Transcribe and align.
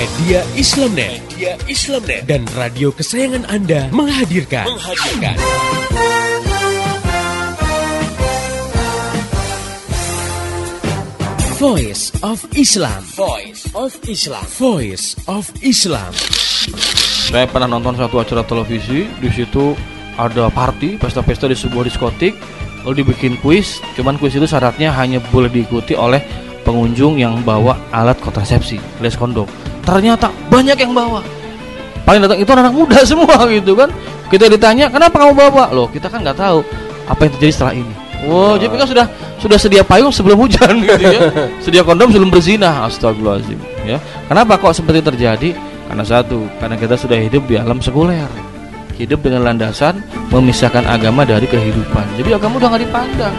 Media 0.00 0.40
Islamnet, 0.56 1.20
Media 1.28 1.60
Islamnet 1.68 2.24
dan 2.24 2.48
radio 2.56 2.88
kesayangan 2.88 3.44
Anda 3.52 3.92
menghadirkan 3.92 4.64
menghadirkan 4.64 5.36
Voice 11.60 12.16
of 12.24 12.40
Islam. 12.56 13.04
Voice 13.12 13.68
of 13.76 13.92
Islam. 14.08 14.40
Voice 14.56 15.20
of 15.28 15.52
Islam. 15.60 16.16
Saya 17.28 17.44
pernah 17.44 17.68
nonton 17.68 17.92
satu 18.00 18.24
acara 18.24 18.40
televisi, 18.48 19.04
di 19.04 19.28
situ 19.28 19.76
ada 20.16 20.48
party, 20.48 20.96
pesta-pesta 20.96 21.44
di 21.44 21.52
sebuah 21.52 21.84
diskotik, 21.84 22.32
lalu 22.88 23.04
dibikin 23.04 23.36
kuis. 23.44 23.84
Cuman 24.00 24.16
kuis 24.16 24.32
itu 24.32 24.48
syaratnya 24.48 24.96
hanya 24.96 25.20
boleh 25.28 25.52
diikuti 25.52 25.92
oleh 25.92 26.24
pengunjung 26.64 27.20
yang 27.20 27.44
bawa 27.44 27.76
alat 27.92 28.16
kontrasepsi, 28.24 28.80
les 29.04 29.12
kondom. 29.12 29.59
Ternyata 29.84 30.28
banyak 30.52 30.76
yang 30.76 30.92
bawa. 30.92 31.20
Paling 32.04 32.20
datang 32.26 32.38
itu 32.42 32.50
anak 32.50 32.74
muda 32.74 32.98
semua 33.10 33.46
gitu 33.48 33.72
kan. 33.76 33.88
Kita 34.30 34.46
ditanya, 34.46 34.86
"Kenapa 34.90 35.16
kamu 35.20 35.34
bawa?" 35.34 35.70
Loh, 35.74 35.86
kita 35.90 36.06
kan 36.10 36.22
nggak 36.22 36.38
tahu 36.38 36.62
apa 37.06 37.20
yang 37.26 37.32
terjadi 37.38 37.52
setelah 37.52 37.74
ini. 37.74 37.94
Wow, 38.20 38.60
jadi 38.60 38.76
kan 38.76 38.88
sudah 38.88 39.06
sudah 39.40 39.56
sedia 39.56 39.80
payung 39.80 40.12
sebelum 40.12 40.36
hujan 40.44 40.80
gitu 40.84 41.00
ya. 41.00 41.20
Sedia 41.62 41.82
kondom 41.86 42.12
sebelum 42.12 42.28
berzina. 42.28 42.84
Astagfirullahaladzim 42.84 43.58
ya. 43.88 43.96
Kenapa 44.28 44.60
kok 44.60 44.76
seperti 44.76 45.00
terjadi? 45.00 45.50
Karena 45.90 46.04
satu, 46.06 46.46
karena 46.62 46.78
kita 46.78 46.94
sudah 46.94 47.18
hidup 47.18 47.42
di 47.50 47.58
alam 47.58 47.82
sekuler. 47.82 48.28
Hidup 49.00 49.24
dengan 49.24 49.48
landasan 49.48 50.04
memisahkan 50.28 50.84
agama 50.84 51.24
dari 51.24 51.48
kehidupan. 51.48 52.20
Jadi 52.20 52.36
agama 52.36 52.60
udah 52.60 52.68
nggak 52.76 52.84
dipandang. 52.84 53.34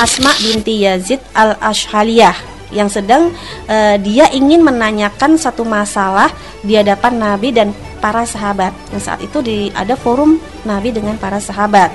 Asma 0.00 0.32
binti 0.40 0.80
Yazid 0.80 1.20
al 1.36 1.60
Ashhaliyah 1.60 2.53
yang 2.74 2.90
sedang 2.90 3.30
uh, 3.70 3.96
dia 4.02 4.28
ingin 4.34 4.60
menanyakan 4.60 5.38
satu 5.38 5.62
masalah 5.62 6.28
di 6.60 6.74
hadapan 6.74 7.16
Nabi 7.16 7.54
dan 7.54 7.70
para 8.02 8.26
sahabat. 8.26 8.74
Yang 8.92 9.02
saat 9.06 9.20
itu 9.22 9.38
di 9.40 9.72
ada 9.72 9.94
forum 9.94 10.36
Nabi 10.66 10.92
dengan 10.92 11.16
para 11.16 11.40
sahabat. 11.40 11.94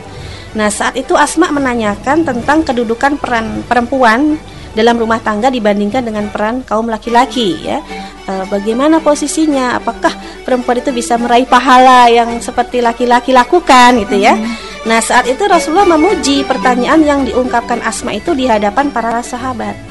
Nah, 0.58 0.74
saat 0.74 0.98
itu 0.98 1.14
Asma 1.14 1.54
menanyakan 1.54 2.26
tentang 2.26 2.66
kedudukan 2.66 3.22
peran 3.22 3.62
perempuan 3.70 4.42
dalam 4.74 4.98
rumah 4.98 5.22
tangga 5.22 5.54
dibandingkan 5.54 6.02
dengan 6.02 6.26
peran 6.34 6.66
kaum 6.66 6.90
laki-laki 6.90 7.62
ya. 7.62 7.86
E, 8.26 8.34
bagaimana 8.50 8.98
posisinya? 8.98 9.78
Apakah 9.78 10.10
perempuan 10.46 10.82
itu 10.82 10.90
bisa 10.90 11.22
meraih 11.22 11.46
pahala 11.46 12.10
yang 12.10 12.42
seperti 12.42 12.82
laki-laki 12.82 13.30
lakukan 13.30 14.02
gitu 14.06 14.18
ya? 14.18 14.34
Hmm. 14.34 14.70
Nah, 14.90 15.04
saat 15.04 15.30
itu 15.30 15.44
Rasulullah 15.46 15.86
memuji 15.86 16.42
pertanyaan 16.48 17.02
yang 17.06 17.22
diungkapkan 17.28 17.84
Asma 17.86 18.18
itu 18.18 18.34
di 18.34 18.50
hadapan 18.50 18.90
para 18.90 19.22
sahabat. 19.22 19.89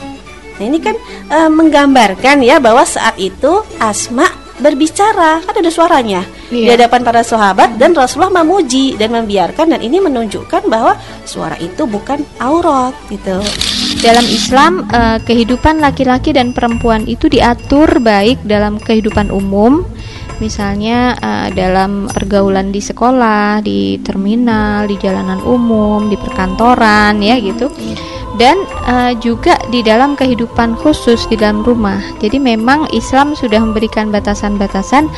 Nah, 0.59 0.65
ini 0.67 0.79
kan 0.83 0.99
e, 1.31 1.39
menggambarkan 1.47 2.43
ya 2.43 2.59
bahwa 2.59 2.83
saat 2.83 3.15
itu 3.17 3.63
Asma 3.79 4.27
berbicara 4.59 5.39
kan 5.47 5.55
ada 5.55 5.71
suaranya 5.71 6.27
iya. 6.51 6.67
di 6.67 6.71
hadapan 6.75 7.07
para 7.07 7.23
sahabat 7.23 7.79
dan 7.79 7.95
Rasulullah 7.95 8.43
memuji 8.43 8.99
dan 8.99 9.15
membiarkan 9.15 9.71
dan 9.71 9.79
ini 9.79 10.03
menunjukkan 10.03 10.67
bahwa 10.67 10.99
suara 11.23 11.55
itu 11.63 11.87
bukan 11.87 12.27
aurat 12.43 12.91
gitu. 13.07 13.39
Dalam 14.03 14.27
Islam 14.27 14.83
eh, 14.91 15.23
kehidupan 15.23 15.79
laki-laki 15.79 16.35
dan 16.35 16.51
perempuan 16.51 17.07
itu 17.07 17.31
diatur 17.31 18.03
baik 18.03 18.43
dalam 18.43 18.83
kehidupan 18.83 19.31
umum 19.31 19.87
misalnya 20.39 21.19
uh, 21.19 21.49
dalam 21.51 22.07
pergaulan 22.07 22.71
di 22.71 22.79
sekolah, 22.79 23.61
di 23.63 23.99
terminal, 24.01 24.87
di 24.87 24.97
jalanan 24.99 25.43
umum, 25.43 26.07
di 26.07 26.15
perkantoran 26.15 27.19
ya 27.19 27.39
gitu. 27.43 27.71
Dan 28.37 28.61
uh, 28.85 29.17
juga 29.17 29.57
di 29.73 29.81
dalam 29.81 30.13
kehidupan 30.13 30.77
khusus 30.77 31.25
di 31.33 31.41
dalam 31.41 31.65
rumah. 31.65 31.97
Jadi 32.21 32.37
memang 32.37 32.91
Islam 32.93 33.33
sudah 33.33 33.63
memberikan 33.63 34.13
batasan-batasan 34.13 35.09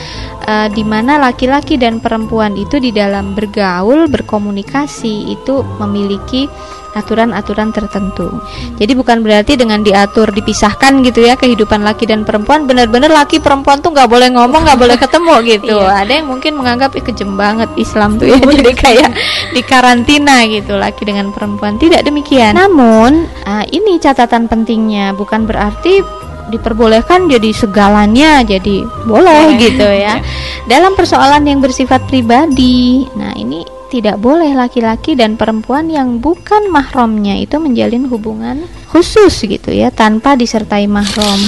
uh, 0.47 0.69
di 0.71 0.87
mana 0.87 1.19
laki-laki 1.19 1.75
dan 1.75 1.99
perempuan 1.99 2.55
itu 2.55 2.79
di 2.79 2.95
dalam 2.95 3.35
bergaul, 3.35 4.07
berkomunikasi 4.07 5.35
itu 5.35 5.67
memiliki 5.83 6.47
aturan-aturan 6.95 7.71
tertentu. 7.71 8.43
Jadi 8.79 8.93
bukan 8.99 9.23
berarti 9.23 9.55
dengan 9.55 9.83
diatur 9.87 10.31
dipisahkan 10.35 11.03
gitu 11.07 11.23
ya 11.23 11.39
kehidupan 11.39 11.87
laki 11.87 12.07
dan 12.11 12.27
perempuan 12.27 12.67
benar-benar 12.67 13.11
laki 13.11 13.39
perempuan 13.39 13.79
tuh 13.79 13.95
nggak 13.95 14.11
boleh 14.11 14.29
ngomong 14.35 14.67
nggak 14.67 14.81
boleh 14.81 14.97
ketemu 14.99 15.35
gitu. 15.55 15.77
iya. 15.79 16.03
Ada 16.03 16.13
yang 16.23 16.27
mungkin 16.31 16.53
menganggap 16.59 16.91
eh, 16.99 17.05
kejem 17.05 17.39
banget 17.39 17.71
Islam 17.79 18.19
tuh 18.19 18.35
ya 18.35 18.39
jadi 18.59 18.73
kayak 18.75 19.11
di 19.55 19.63
karantina 19.63 20.47
gitu 20.51 20.75
laki 20.75 21.03
dengan 21.07 21.31
perempuan 21.31 21.79
tidak 21.79 22.03
demikian. 22.03 22.59
Namun 22.59 23.00
uh, 23.09 23.65
ini 23.73 23.97
catatan 23.97 24.45
pentingnya 24.45 25.17
bukan 25.17 25.49
berarti 25.49 26.05
diperbolehkan 26.51 27.31
jadi 27.31 27.51
segalanya 27.55 28.43
jadi 28.43 28.85
boleh 29.07 29.57
gitu 29.57 29.87
ya. 29.87 30.21
Dalam 30.71 30.99
persoalan 30.99 31.47
yang 31.47 31.63
bersifat 31.63 32.05
pribadi. 32.11 33.07
Nah, 33.17 33.33
ini 33.39 33.65
tidak 33.91 34.23
boleh 34.23 34.55
laki-laki 34.55 35.19
dan 35.19 35.35
perempuan 35.35 35.91
yang 35.91 36.23
bukan 36.23 36.71
mahramnya 36.71 37.39
itu 37.43 37.59
menjalin 37.59 38.07
hubungan 38.07 38.67
khusus 38.91 39.35
gitu 39.43 39.75
ya 39.75 39.91
tanpa 39.91 40.39
disertai 40.39 40.87
mahram. 40.87 41.41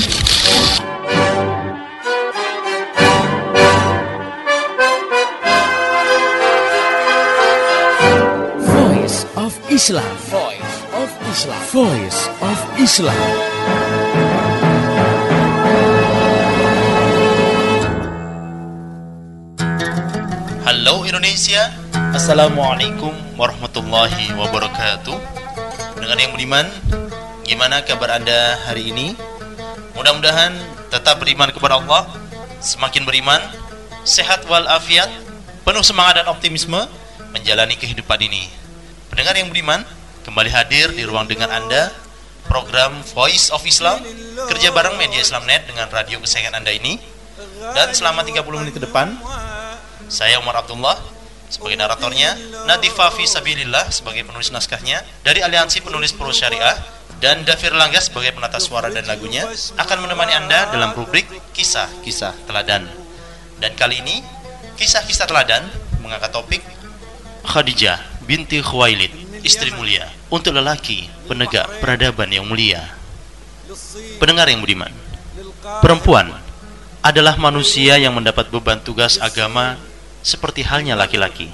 Voice 8.66 9.22
of 9.38 9.54
Islam. 9.70 10.10
Voice 10.26 10.51
Islam. 11.32 11.64
Voice 11.72 12.28
of 12.44 12.60
Islam. 12.76 13.16
Halo 20.60 21.08
Indonesia, 21.08 21.72
Assalamualaikum 22.12 23.16
warahmatullahi 23.40 24.36
wabarakatuh 24.36 25.16
Dengan 26.04 26.20
yang 26.20 26.36
beriman 26.36 26.68
Gimana 27.48 27.80
kabar 27.80 28.20
anda 28.20 28.60
hari 28.68 28.92
ini? 28.92 29.16
Mudah-mudahan 29.96 30.52
tetap 30.92 31.16
beriman 31.16 31.48
kepada 31.48 31.80
Allah 31.80 32.12
Semakin 32.60 33.08
beriman 33.08 33.40
Sehat 34.04 34.44
walafiat 34.52 35.08
Penuh 35.64 35.80
semangat 35.80 36.20
dan 36.20 36.28
optimisme 36.28 36.84
Menjalani 37.32 37.80
kehidupan 37.80 38.20
ini 38.20 38.52
Pendengar 39.08 39.32
yang 39.32 39.48
beriman 39.48 39.80
Kembali 40.22 40.50
hadir 40.54 40.94
di 40.94 41.02
ruang 41.02 41.26
dengan 41.26 41.50
anda 41.50 41.90
Program 42.46 43.02
Voice 43.14 43.50
of 43.50 43.62
Islam 43.66 43.98
Kerja 44.46 44.70
bareng 44.70 44.94
media 44.94 45.18
Islamnet 45.18 45.66
dengan 45.66 45.90
radio 45.90 46.22
kesayangan 46.22 46.62
anda 46.62 46.70
ini 46.70 46.98
Dan 47.74 47.90
selama 47.90 48.22
30 48.22 48.46
menit 48.62 48.74
ke 48.78 48.82
depan 48.82 49.18
Saya 50.06 50.38
Umar 50.38 50.62
Abdullah 50.62 50.94
sebagai 51.52 51.76
naratornya, 51.76 52.32
Nadifa 52.64 53.12
Fisabilillah 53.12 53.92
sebagai 53.92 54.24
penulis 54.24 54.48
naskahnya, 54.48 55.04
dari 55.20 55.44
Aliansi 55.44 55.84
Penulis 55.84 56.16
Pro 56.16 56.32
Syariah, 56.32 56.80
dan 57.20 57.44
Davir 57.44 57.76
Langga 57.76 58.00
sebagai 58.00 58.32
penata 58.32 58.56
suara 58.56 58.88
dan 58.88 59.04
lagunya 59.04 59.44
akan 59.76 59.98
menemani 60.00 60.32
Anda 60.32 60.72
dalam 60.72 60.96
rubrik 60.96 61.28
Kisah-Kisah 61.52 62.48
Teladan. 62.48 62.88
Dan 63.60 63.76
kali 63.76 64.00
ini, 64.00 64.24
Kisah-Kisah 64.80 65.28
Teladan 65.28 65.68
mengangkat 66.00 66.32
topik 66.32 66.64
Khadijah 67.44 68.00
binti 68.24 68.64
Khuwailid, 68.64 69.12
istri 69.42 69.74
mulia, 69.74 70.08
untuk 70.30 70.54
lelaki 70.54 71.10
penegak 71.28 71.68
peradaban 71.82 72.30
yang 72.30 72.46
mulia. 72.46 72.94
Pendengar 74.18 74.48
yang 74.48 74.62
budiman, 74.62 74.90
perempuan 75.84 76.32
adalah 77.02 77.34
manusia 77.36 77.98
yang 77.98 78.14
mendapat 78.14 78.48
beban 78.48 78.78
tugas 78.78 79.18
agama 79.18 79.76
seperti 80.22 80.62
halnya 80.62 80.94
laki-laki. 80.94 81.50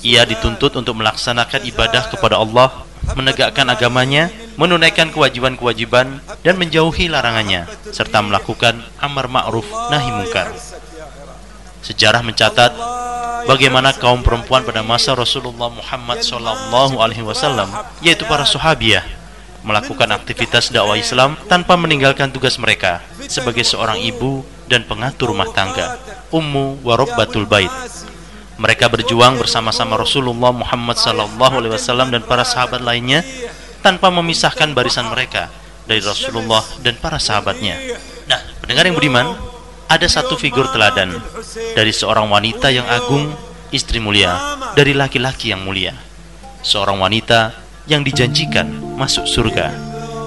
Ia 0.00 0.24
dituntut 0.24 0.76
untuk 0.76 0.96
melaksanakan 0.96 1.60
ibadah 1.68 2.08
kepada 2.08 2.40
Allah, 2.40 2.84
menegakkan 3.16 3.68
agamanya, 3.68 4.32
menunaikan 4.56 5.12
kewajiban-kewajiban, 5.12 6.20
dan 6.44 6.54
menjauhi 6.56 7.08
larangannya, 7.08 7.68
serta 7.92 8.20
melakukan 8.24 8.80
amar 9.00 9.28
ma'ruf 9.28 9.68
nahi 9.92 10.08
mungkar. 10.12 10.52
Sejarah 11.80 12.20
mencatat 12.20 12.72
bagaimana 13.46 13.94
kaum 13.96 14.20
perempuan 14.24 14.64
pada 14.64 14.80
masa 14.84 15.14
Rasulullah 15.14 15.70
Muhammad 15.70 16.24
SAW, 16.24 17.70
yaitu 18.04 18.24
para 18.26 18.44
sahabiah, 18.44 19.04
melakukan 19.60 20.08
aktivitas 20.16 20.72
dakwah 20.72 20.96
Islam 20.96 21.36
tanpa 21.46 21.76
meninggalkan 21.76 22.32
tugas 22.32 22.56
mereka 22.56 23.04
sebagai 23.28 23.64
seorang 23.64 24.00
ibu 24.00 24.40
dan 24.66 24.84
pengatur 24.88 25.36
rumah 25.36 25.48
tangga, 25.52 26.00
ummu 26.32 26.80
warobbatul 26.80 27.44
bait. 27.44 27.72
Mereka 28.60 28.92
berjuang 28.92 29.40
bersama-sama 29.40 29.96
Rasulullah 29.96 30.52
Muhammad 30.52 31.00
SAW 31.00 32.12
dan 32.12 32.22
para 32.24 32.44
sahabat 32.44 32.84
lainnya 32.84 33.24
tanpa 33.80 34.12
memisahkan 34.12 34.76
barisan 34.76 35.08
mereka 35.08 35.48
dari 35.88 36.04
Rasulullah 36.04 36.60
dan 36.84 36.94
para 37.00 37.16
sahabatnya. 37.16 37.80
Nah, 38.28 38.40
pendengar 38.60 38.84
yang 38.84 38.94
budiman, 38.94 39.32
ada 39.90 40.06
satu 40.06 40.38
figur 40.38 40.70
teladan 40.70 41.18
dari 41.74 41.90
seorang 41.90 42.30
wanita 42.30 42.70
yang 42.70 42.86
agung, 42.86 43.34
istri 43.74 43.98
mulia, 43.98 44.38
dari 44.78 44.94
laki-laki 44.94 45.50
yang 45.50 45.66
mulia. 45.66 45.90
Seorang 46.62 47.02
wanita 47.02 47.50
yang 47.90 48.06
dijanjikan 48.06 48.70
masuk 48.94 49.26
surga. 49.26 49.74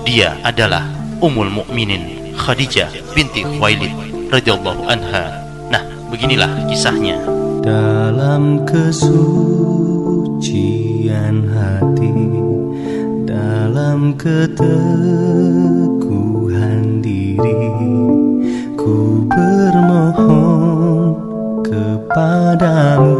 Dia 0.03 0.35
adalah 0.43 0.83
Ummul 1.23 1.47
Mukminin 1.47 2.35
Khadijah 2.35 2.91
binti 3.15 3.47
Khuwailid 3.47 3.95
radhiyallahu 4.27 4.83
anha. 4.91 5.47
Nah, 5.71 5.79
beginilah 6.11 6.67
kisahnya. 6.67 7.15
Dalam 7.63 8.67
kesucian 8.67 9.15
hati 11.47 12.11
Dalam 13.23 14.19
keteguhan 14.19 14.59
diri 16.99 18.22
Ku 18.83 19.23
bermohon 19.31 21.15
kepadamu 21.63 23.15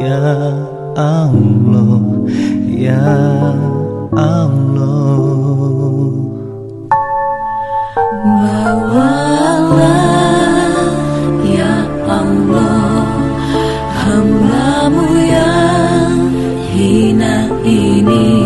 Ya 0.00 0.56
Allah 0.96 2.00
Ya 2.72 3.04
Allah. 4.16 4.80
Bawalah 8.24 9.76
ya 11.44 11.76
Allah 12.08 13.04
hambamu 13.92 15.04
yang 15.20 16.16
hina 16.72 17.44
ini 17.60 18.39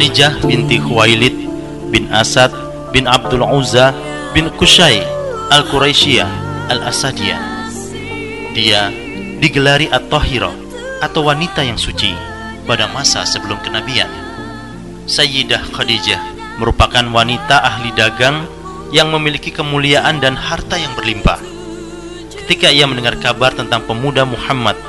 Khadijah 0.00 0.40
binti 0.48 0.80
Khuwailid 0.80 1.36
bin 1.92 2.08
Asad 2.08 2.48
bin 2.88 3.04
Abdul 3.04 3.44
Uzza 3.44 3.92
bin 4.32 4.48
Kusai 4.56 5.04
Al-Quraisyiyah 5.52 6.24
Al-Asadiyah. 6.72 7.40
Dia 8.56 8.88
digelari 9.44 9.92
At-Tahirah 9.92 10.56
atau 11.04 11.28
wanita 11.28 11.60
yang 11.60 11.76
suci 11.76 12.16
pada 12.64 12.88
masa 12.88 13.28
sebelum 13.28 13.60
kenabian. 13.60 14.08
Sayyidah 15.04 15.68
Khadijah 15.68 16.56
merupakan 16.56 17.04
wanita 17.04 17.60
ahli 17.60 17.92
dagang 17.92 18.48
yang 18.96 19.12
memiliki 19.12 19.52
kemuliaan 19.52 20.16
dan 20.16 20.32
harta 20.32 20.80
yang 20.80 20.96
berlimpah. 20.96 21.44
Ketika 22.40 22.72
ia 22.72 22.88
mendengar 22.88 23.20
kabar 23.20 23.52
tentang 23.52 23.84
pemuda 23.84 24.24
Muhammad 24.24 24.80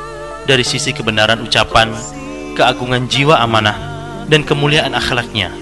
dari 0.48 0.64
sisi 0.64 0.96
kebenaran 0.96 1.44
ucapan, 1.44 1.92
keagungan 2.56 3.12
jiwa 3.12 3.44
amanah, 3.44 3.91
dan 4.28 4.42
kemuliaan 4.44 4.94
akhlaknya, 4.94 5.54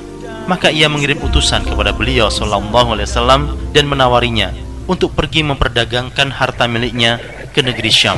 maka 0.49 0.73
ia 0.73 0.89
mengirim 0.89 1.21
utusan 1.21 1.61
kepada 1.61 1.93
beliau 1.93 2.27
sallallahu 2.33 2.97
alaihi 2.97 3.07
wasallam 3.07 3.41
dan 3.69 3.85
menawarinya 3.85 4.49
untuk 4.89 5.13
pergi 5.13 5.45
memperdagangkan 5.45 6.33
harta 6.33 6.65
miliknya 6.65 7.21
ke 7.53 7.61
negeri 7.61 7.91
Syam. 7.93 8.17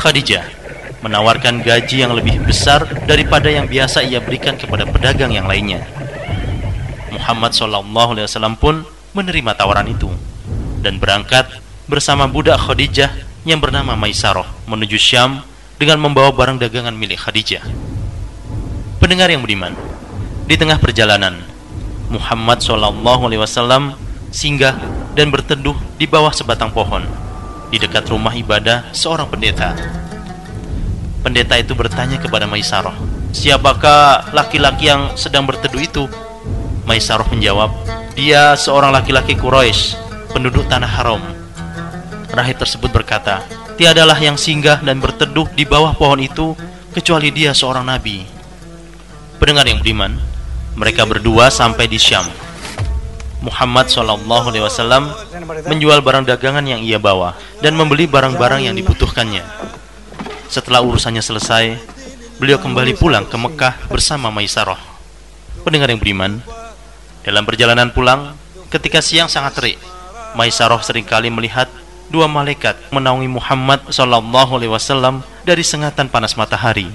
Khadijah 0.00 0.60
menawarkan 1.04 1.60
gaji 1.64 2.06
yang 2.06 2.12
lebih 2.12 2.40
besar 2.44 2.84
daripada 3.04 3.48
yang 3.48 3.68
biasa 3.68 4.04
ia 4.04 4.20
berikan 4.20 4.56
kepada 4.56 4.84
pedagang 4.88 5.32
yang 5.32 5.48
lainnya. 5.48 5.84
Muhammad 7.10 7.52
sallallahu 7.52 8.16
alaihi 8.16 8.26
wasallam 8.30 8.56
pun 8.56 8.86
menerima 9.12 9.58
tawaran 9.58 9.90
itu 9.90 10.08
dan 10.80 10.96
berangkat 11.02 11.50
bersama 11.90 12.30
budak 12.30 12.56
Khadijah 12.62 13.29
yang 13.48 13.60
bernama 13.60 13.96
Maisarah 13.96 14.48
menuju 14.68 15.00
Syam 15.00 15.40
dengan 15.80 15.96
membawa 15.96 16.28
barang 16.32 16.60
dagangan 16.60 16.92
milik 16.92 17.24
Khadijah. 17.24 17.64
Pendengar 19.00 19.32
yang 19.32 19.40
budiman, 19.40 19.72
di 20.44 20.54
tengah 20.60 20.76
perjalanan, 20.76 21.40
Muhammad 22.12 22.60
Shallallahu 22.60 23.32
Alaihi 23.32 23.40
Wasallam 23.40 23.96
singgah 24.28 24.76
dan 25.16 25.32
berteduh 25.32 25.74
di 25.96 26.04
bawah 26.04 26.34
sebatang 26.36 26.68
pohon 26.68 27.06
di 27.72 27.80
dekat 27.80 28.04
rumah 28.12 28.34
ibadah 28.36 28.92
seorang 28.92 29.30
pendeta. 29.30 29.72
Pendeta 31.24 31.56
itu 31.56 31.72
bertanya 31.72 32.20
kepada 32.20 32.44
Maisarah, 32.44 32.96
siapakah 33.32 34.34
laki-laki 34.36 34.92
yang 34.92 35.16
sedang 35.16 35.48
berteduh 35.48 35.80
itu? 35.80 36.04
Maisarah 36.84 37.28
menjawab, 37.30 37.70
dia 38.18 38.52
seorang 38.58 38.90
laki-laki 38.92 39.38
Quraisy, 39.38 39.96
penduduk 40.34 40.66
tanah 40.68 40.90
haram. 40.90 41.39
Rahib 42.30 42.56
tersebut 42.62 42.90
berkata, 42.94 43.42
tiadalah 43.74 44.14
yang 44.22 44.38
singgah 44.38 44.78
dan 44.78 45.02
berteduh 45.02 45.50
di 45.50 45.66
bawah 45.66 45.90
pohon 45.98 46.22
itu 46.22 46.54
kecuali 46.94 47.34
dia 47.34 47.50
seorang 47.50 47.82
nabi. 47.82 48.22
Pendengar 49.42 49.66
yang 49.66 49.82
budiman, 49.82 50.14
mereka 50.78 51.02
berdua 51.08 51.50
sampai 51.50 51.90
di 51.90 51.98
Syam. 51.98 52.28
Muhammad 53.40 53.88
Shallallahu 53.88 54.52
Alaihi 54.52 54.64
Wasallam 54.68 55.08
menjual 55.64 56.04
barang 56.04 56.28
dagangan 56.28 56.60
yang 56.60 56.84
ia 56.84 57.00
bawa 57.00 57.32
dan 57.64 57.72
membeli 57.72 58.04
barang-barang 58.04 58.68
yang 58.68 58.76
dibutuhkannya. 58.76 59.40
Setelah 60.52 60.84
urusannya 60.84 61.24
selesai, 61.24 61.80
beliau 62.36 62.60
kembali 62.60 63.00
pulang 63.00 63.24
ke 63.24 63.36
Mekah 63.40 63.88
bersama 63.88 64.28
Maisarah. 64.28 64.78
Pendengar 65.64 65.88
yang 65.88 65.98
beriman, 65.98 66.44
dalam 67.24 67.48
perjalanan 67.48 67.88
pulang, 67.90 68.36
ketika 68.68 69.00
siang 69.00 69.32
sangat 69.32 69.56
terik, 69.56 69.78
Maisarah 70.36 70.84
sering 70.84 71.08
kali 71.08 71.32
melihat 71.32 71.66
dua 72.10 72.26
malaikat 72.26 72.90
menaungi 72.90 73.30
Muhammad 73.30 73.86
Shallallahu 73.88 74.58
Alaihi 74.58 74.74
Wasallam 74.74 75.22
dari 75.46 75.62
sengatan 75.62 76.10
panas 76.10 76.34
matahari. 76.34 76.90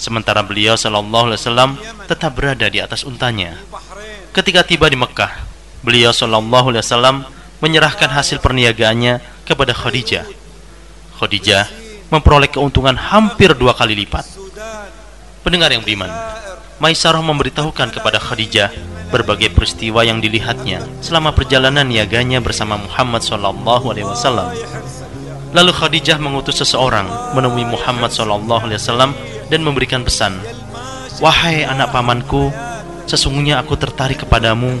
Sementara 0.00 0.40
beliau 0.40 0.80
Shallallahu 0.80 1.30
Alaihi 1.30 1.40
Wasallam 1.44 1.70
tetap 2.08 2.32
berada 2.32 2.66
di 2.72 2.80
atas 2.80 3.04
untanya. 3.04 3.60
Ketika 4.32 4.64
tiba 4.64 4.88
di 4.88 4.96
Mekah, 4.96 5.44
beliau 5.84 6.10
Shallallahu 6.10 6.72
Alaihi 6.72 6.82
Wasallam 6.82 7.16
menyerahkan 7.60 8.08
hasil 8.08 8.40
perniagaannya 8.40 9.20
kepada 9.44 9.76
Khadijah. 9.76 10.24
Khadijah 11.20 11.68
memperoleh 12.08 12.48
keuntungan 12.48 12.96
hampir 12.96 13.52
dua 13.52 13.76
kali 13.76 13.92
lipat. 13.92 14.24
Pendengar 15.44 15.68
yang 15.68 15.84
beriman, 15.84 16.08
Maisarah 16.80 17.20
memberitahukan 17.20 17.92
kepada 17.92 18.16
Khadijah 18.16 18.72
berbagai 19.12 19.52
peristiwa 19.52 20.00
yang 20.00 20.16
dilihatnya 20.24 20.80
selama 21.04 21.28
perjalanan 21.36 21.84
niaganya 21.84 22.40
bersama 22.40 22.80
Muhammad 22.80 23.20
Shallallahu 23.20 23.92
Alaihi 23.92 24.08
Wasallam. 24.08 24.48
Lalu 25.52 25.76
Khadijah 25.76 26.16
mengutus 26.16 26.56
seseorang 26.56 27.36
menemui 27.36 27.68
Muhammad 27.68 28.16
Shallallahu 28.16 28.64
Alaihi 28.64 28.80
Wasallam 28.80 29.12
dan 29.52 29.60
memberikan 29.60 30.08
pesan, 30.08 30.40
Wahai 31.20 31.68
anak 31.68 31.92
pamanku, 31.92 32.48
sesungguhnya 33.04 33.60
aku 33.60 33.76
tertarik 33.76 34.24
kepadamu 34.24 34.80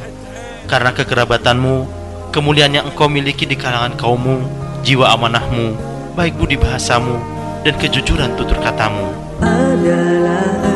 karena 0.72 0.96
kekerabatanmu, 0.96 1.84
kemuliaan 2.32 2.80
yang 2.80 2.88
engkau 2.88 3.12
miliki 3.12 3.44
di 3.44 3.60
kalangan 3.60 3.92
kaummu, 4.00 4.40
jiwa 4.88 5.12
amanahmu, 5.20 5.76
baik 6.16 6.32
budi 6.40 6.56
bahasamu, 6.56 7.20
dan 7.60 7.76
kejujuran 7.76 8.32
tutur 8.40 8.56
katamu. 8.64 9.04
adalah 9.44 10.69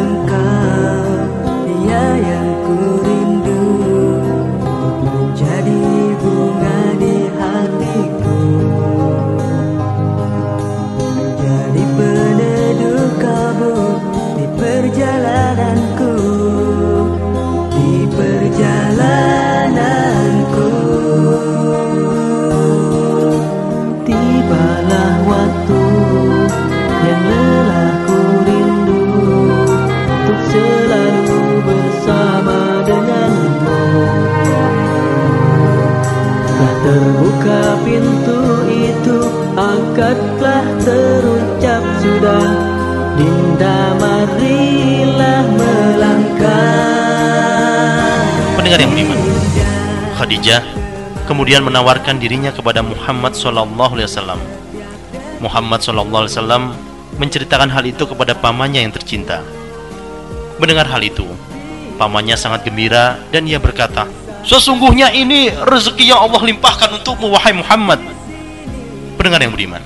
ya 1.95 2.19
yang 2.19 2.44
pintu 37.95 38.67
itu 38.67 39.19
Angkatlah 39.55 40.67
terucap 40.83 41.83
sudah 42.03 42.47
Dinda 43.15 43.95
marilah 44.03 45.47
melangkah 45.55 46.59
Pendengar 48.59 48.83
yang 48.83 48.91
beriman, 48.91 49.19
Khadijah 50.19 50.63
kemudian 51.25 51.63
menawarkan 51.63 52.19
dirinya 52.19 52.51
kepada 52.51 52.85
Muhammad 52.85 53.33
Sallallahu 53.37 53.97
Alaihi 53.97 54.09
Wasallam. 54.09 54.41
Muhammad 55.41 55.81
Sallallahu 55.85 56.25
Alaihi 56.25 56.35
Wasallam 56.37 56.63
menceritakan 57.21 57.69
hal 57.73 57.85
itu 57.85 58.05
kepada 58.09 58.33
pamannya 58.37 58.85
yang 58.85 58.93
tercinta. 58.93 59.41
Mendengar 60.61 60.89
hal 60.89 61.01
itu, 61.05 61.25
pamannya 62.01 62.37
sangat 62.41 62.65
gembira 62.65 63.21
dan 63.33 63.45
ia 63.45 63.61
berkata, 63.61 64.09
Sesungguhnya 64.45 65.09
ini 65.17 65.49
rezeki 65.49 66.13
yang 66.13 66.21
Allah 66.21 66.45
limpahkan 66.45 67.01
untukmu 67.01 67.33
wahai 67.33 67.57
Muhammad. 67.57 67.97
Pendengar 69.17 69.41
yang 69.41 69.57
beriman, 69.57 69.81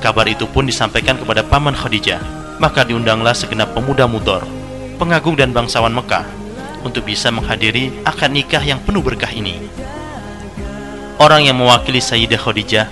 kabar 0.00 0.24
itu 0.24 0.48
pun 0.48 0.64
disampaikan 0.64 1.20
kepada 1.20 1.44
paman 1.44 1.76
Khadijah. 1.76 2.40
Maka 2.60 2.84
diundanglah 2.84 3.32
segenap 3.32 3.72
pemuda 3.72 4.04
mudor, 4.04 4.44
pengagung 5.00 5.32
dan 5.32 5.48
bangsawan 5.48 5.96
Mekah 5.96 6.28
untuk 6.84 7.08
bisa 7.08 7.32
menghadiri 7.32 8.04
akad 8.04 8.28
nikah 8.32 8.60
yang 8.60 8.76
penuh 8.84 9.00
berkah 9.00 9.32
ini. 9.32 9.56
Orang 11.16 11.44
yang 11.44 11.56
mewakili 11.56 12.00
Sayyidah 12.04 12.36
Khadijah 12.36 12.84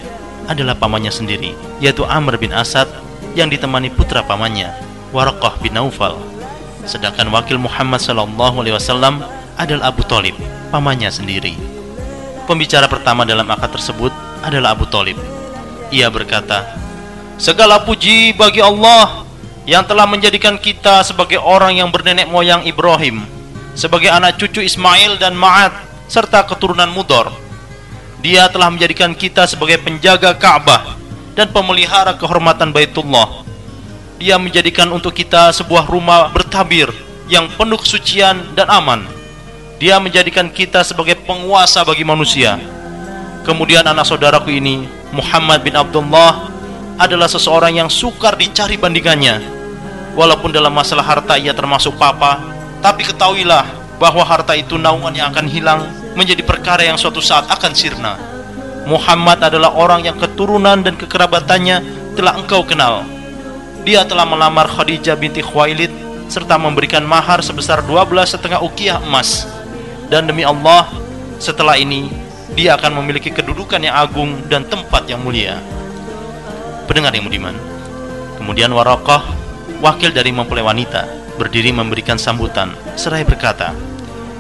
adalah 0.48 0.72
pamannya 0.72 1.12
sendiri, 1.12 1.52
yaitu 1.84 2.04
Amr 2.08 2.40
bin 2.40 2.52
Asad 2.52 2.88
yang 3.37 3.52
ditemani 3.52 3.92
putra 3.92 4.25
pamannya, 4.25 4.72
Waraqah 5.12 5.60
bin 5.60 5.76
Naufal. 5.76 6.16
Sedangkan 6.88 7.28
wakil 7.28 7.60
Muhammad 7.60 8.00
sallallahu 8.00 8.64
alaihi 8.64 8.76
wasallam 8.76 9.20
adalah 9.58 9.90
Abu 9.90 10.06
Talib, 10.06 10.38
pamannya 10.70 11.10
sendiri. 11.10 11.58
Pembicara 12.46 12.86
pertama 12.86 13.26
dalam 13.26 13.44
akad 13.50 13.74
tersebut 13.74 14.14
adalah 14.40 14.72
Abu 14.72 14.86
Talib. 14.86 15.18
Ia 15.90 16.08
berkata, 16.08 16.64
Segala 17.36 17.82
puji 17.82 18.32
bagi 18.38 18.62
Allah 18.62 19.26
yang 19.66 19.84
telah 19.84 20.06
menjadikan 20.06 20.56
kita 20.56 21.02
sebagai 21.02 21.42
orang 21.42 21.76
yang 21.76 21.90
bernenek 21.90 22.30
moyang 22.30 22.64
Ibrahim, 22.64 23.26
sebagai 23.76 24.08
anak 24.08 24.40
cucu 24.40 24.62
Ismail 24.62 25.20
dan 25.20 25.36
Ma'at, 25.36 25.74
serta 26.08 26.46
keturunan 26.46 26.88
Mudor 26.88 27.48
dia 28.18 28.50
telah 28.50 28.66
menjadikan 28.66 29.14
kita 29.14 29.46
sebagai 29.46 29.78
penjaga 29.78 30.34
Ka'bah 30.34 30.98
dan 31.38 31.54
pemelihara 31.54 32.18
kehormatan 32.18 32.74
Baitullah. 32.74 33.46
Dia 34.18 34.34
menjadikan 34.42 34.90
untuk 34.90 35.14
kita 35.14 35.54
sebuah 35.54 35.86
rumah 35.86 36.26
bertabir 36.34 36.90
yang 37.30 37.46
penuh 37.54 37.78
kesucian 37.78 38.42
dan 38.58 38.66
aman. 38.66 39.06
Dia 39.78 40.02
menjadikan 40.02 40.50
kita 40.50 40.82
sebagai 40.82 41.14
penguasa 41.23 41.87
bagi 41.87 42.02
manusia. 42.02 42.58
Kemudian 43.47 43.87
anak 43.87 44.11
saudaraku 44.11 44.50
ini, 44.50 44.90
Muhammad 45.14 45.62
bin 45.62 45.78
Abdullah, 45.78 46.50
adalah 46.99 47.30
seseorang 47.30 47.78
yang 47.78 47.87
sukar 47.87 48.35
dicari 48.35 48.75
bandingannya. 48.75 49.38
Walaupun 50.18 50.50
dalam 50.50 50.75
masalah 50.75 51.06
harta 51.06 51.38
ia 51.38 51.54
termasuk 51.54 51.94
papa, 51.94 52.42
tapi 52.82 53.06
ketahuilah 53.06 53.62
bahwa 54.02 54.26
harta 54.26 54.58
itu 54.58 54.75
naungan 54.75 55.14
yang 55.14 55.30
akan 55.30 55.47
hilang 55.47 55.87
menjadi 56.18 56.42
perkara 56.42 56.82
yang 56.82 56.99
suatu 56.99 57.23
saat 57.23 57.47
akan 57.47 57.70
sirna. 57.70 58.18
Muhammad 58.82 59.47
adalah 59.47 59.78
orang 59.78 60.11
yang 60.11 60.18
keturunan 60.18 60.82
dan 60.82 60.99
kekerabatannya 60.99 61.87
telah 62.18 62.35
engkau 62.35 62.66
kenal. 62.66 63.06
Dia 63.87 64.02
telah 64.02 64.26
melamar 64.26 64.66
Khadijah 64.66 65.14
binti 65.14 65.38
Khuwailid 65.38 65.94
serta 66.26 66.58
memberikan 66.58 67.06
mahar 67.06 67.47
sebesar 67.47 67.87
12 67.87 68.26
setengah 68.26 68.58
ukiah 68.58 68.99
emas. 69.06 69.57
Dan 70.08 70.24
demi 70.24 70.40
Allah, 70.40 70.88
setelah 71.36 71.76
ini 71.76 72.08
dia 72.56 72.80
akan 72.80 73.04
memiliki 73.04 73.28
kedudukan 73.28 73.76
yang 73.76 73.92
agung 73.92 74.40
dan 74.48 74.64
tempat 74.64 75.04
yang 75.04 75.20
mulia. 75.20 75.60
Pendengar 76.88 77.12
yang 77.12 77.28
budiman. 77.28 77.52
Kemudian 78.40 78.72
Warokoh, 78.72 79.20
wakil 79.84 80.08
dari 80.16 80.32
mempelai 80.32 80.64
wanita, 80.64 81.04
berdiri 81.36 81.76
memberikan 81.76 82.16
sambutan, 82.16 82.72
seraya 82.96 83.28
berkata, 83.28 83.76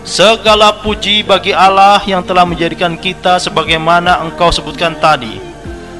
Segala 0.08 0.72
puji 0.72 1.20
bagi 1.20 1.52
Allah 1.52 2.00
yang 2.08 2.24
telah 2.24 2.48
menjadikan 2.48 2.96
kita 2.96 3.36
sebagaimana 3.36 4.24
engkau 4.24 4.48
sebutkan 4.48 4.96
tadi 4.96 5.36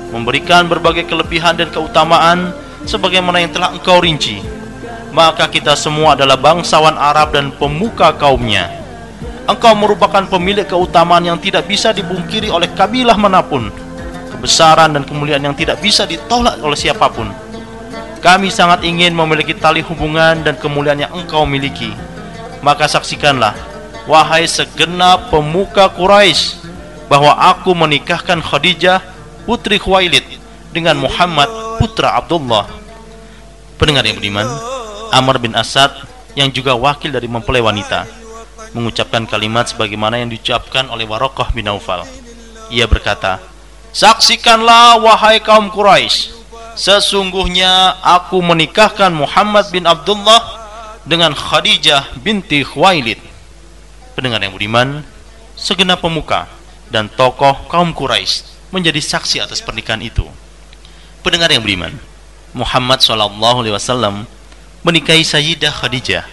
Memberikan 0.09 0.65
berbagai 0.65 1.05
kelebihan 1.05 1.61
dan 1.61 1.69
keutamaan 1.69 2.57
sebagaimana 2.89 3.45
yang 3.45 3.53
telah 3.53 3.69
engkau 3.77 4.01
rinci 4.01 4.41
Maka 5.13 5.53
kita 5.53 5.77
semua 5.77 6.17
adalah 6.17 6.41
bangsawan 6.41 6.97
Arab 6.97 7.37
dan 7.37 7.53
pemuka 7.53 8.17
kaumnya 8.17 8.88
Engkau 9.49 9.73
merupakan 9.73 10.29
pemilik 10.29 10.69
keutamaan 10.69 11.25
yang 11.25 11.41
tidak 11.41 11.65
bisa 11.65 11.89
dibungkiri 11.97 12.53
oleh 12.53 12.69
kabilah 12.77 13.17
mana 13.17 13.41
pun. 13.41 13.73
Kebesaran 14.29 14.93
dan 14.93 15.09
kemuliaan 15.09 15.41
yang 15.41 15.57
tidak 15.57 15.81
bisa 15.81 16.05
ditolak 16.05 16.61
oleh 16.61 16.77
siapa 16.77 17.09
pun. 17.09 17.33
Kami 18.21 18.53
sangat 18.53 18.85
ingin 18.85 19.17
memiliki 19.17 19.57
tali 19.57 19.81
hubungan 19.81 20.45
dan 20.45 20.53
kemuliaan 20.61 21.01
yang 21.01 21.13
engkau 21.17 21.49
miliki. 21.49 21.97
Maka 22.61 22.93
saksikanlah 22.93 23.57
wahai 24.05 24.45
segenap 24.45 25.33
pemuka 25.33 25.89
Quraisy 25.97 26.61
bahwa 27.09 27.33
aku 27.33 27.73
menikahkan 27.73 28.45
Khadijah 28.45 29.01
putri 29.49 29.81
Khuwailid 29.81 30.29
dengan 30.77 31.01
Muhammad 31.01 31.49
putra 31.81 32.21
Abdullah. 32.21 32.69
Pendengar 33.81 34.05
yang 34.05 34.21
beriman, 34.21 34.45
Amr 35.09 35.41
bin 35.41 35.57
Asad 35.57 35.89
yang 36.37 36.53
juga 36.53 36.77
wakil 36.77 37.09
dari 37.09 37.25
mempelai 37.25 37.65
wanita 37.65 38.28
mengucapkan 38.77 39.25
kalimat 39.25 39.69
sebagaimana 39.69 40.21
yang 40.21 40.29
diucapkan 40.33 40.89
oleh 40.93 41.09
Warokoh 41.09 41.53
bin 41.57 41.69
Naufal. 41.69 42.05
Ia 42.69 42.85
berkata, 42.85 43.41
Saksikanlah 43.93 45.01
wahai 45.01 45.41
kaum 45.41 45.73
Quraisy, 45.73 46.33
sesungguhnya 46.77 47.97
aku 48.05 48.39
menikahkan 48.45 49.11
Muhammad 49.11 49.73
bin 49.73 49.89
Abdullah 49.89 50.41
dengan 51.09 51.33
Khadijah 51.33 52.21
binti 52.21 52.61
Khuwailid 52.61 53.29
pendengar 54.19 54.43
yang 54.43 54.51
budiman, 54.51 55.07
segenap 55.55 56.03
pemuka 56.03 56.51
dan 56.91 57.07
tokoh 57.07 57.55
kaum 57.71 57.95
Quraisy 57.95 58.51
menjadi 58.75 58.99
saksi 58.99 59.47
atas 59.47 59.63
pernikahan 59.63 60.03
itu. 60.03 60.27
Pendengar 61.23 61.55
yang 61.55 61.63
budiman, 61.63 61.95
Muhammad 62.51 62.99
Wasallam 62.99 64.27
menikahi 64.83 65.23
Sayyidah 65.23 65.71
Khadijah 65.71 66.27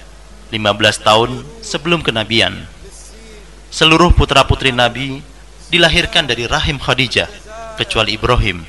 15 0.53 1.05
tahun 1.05 1.29
sebelum 1.65 2.05
kenabian. 2.05 2.65
Seluruh 3.73 4.13
putra-putri 4.13 4.71
Nabi 4.71 5.19
dilahirkan 5.73 6.29
dari 6.29 6.45
rahim 6.45 6.77
Khadijah 6.79 7.27
kecuali 7.75 8.15
Ibrahim. 8.15 8.63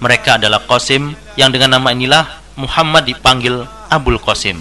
Mereka 0.00 0.40
adalah 0.40 0.64
Qasim 0.64 1.12
yang 1.36 1.52
dengan 1.52 1.76
nama 1.76 1.92
inilah 1.92 2.24
Muhammad 2.56 3.06
dipanggil 3.06 3.68
Abul 3.92 4.18
Qasim. 4.18 4.58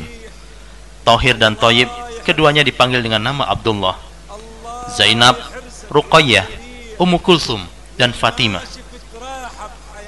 Tohir 1.08 1.40
dan 1.40 1.56
Toyib 1.56 1.90
keduanya 2.28 2.62
dipanggil 2.62 3.02
dengan 3.02 3.24
nama 3.24 3.48
Abdullah. 3.50 3.98
Zainab, 4.94 5.40
Ruqayyah, 5.90 6.46
Ummu 7.00 7.18
Kulthum, 7.24 7.64
dan 7.98 8.14
Fatimah. 8.14 8.64